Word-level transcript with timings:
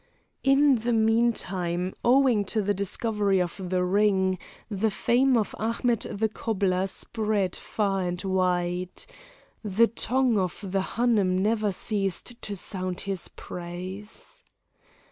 In 0.41 0.77
the 0.77 0.93
meantime, 0.93 1.93
owing 2.03 2.43
to 2.45 2.63
the 2.63 2.73
discovery 2.73 3.39
of 3.39 3.69
the 3.69 3.83
ring, 3.83 4.39
the 4.67 4.89
fame 4.89 5.37
of 5.37 5.53
Ahmet 5.59 6.07
the 6.09 6.27
cobbler 6.27 6.87
spread 6.87 7.55
far 7.55 8.01
and 8.07 8.19
wide. 8.23 9.05
The 9.63 9.85
tongue 9.85 10.39
of 10.39 10.57
the 10.67 10.81
Hanoum 10.95 11.37
never 11.37 11.71
ceased 11.71 12.41
to 12.41 12.57
sound 12.57 13.01
his 13.01 13.27
praise. 13.27 14.41